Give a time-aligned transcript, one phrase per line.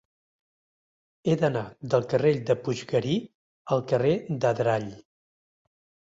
[1.27, 1.61] He d'anar
[1.93, 3.17] del carrer de Puiggarí
[3.75, 4.89] al carrer d'Adrall.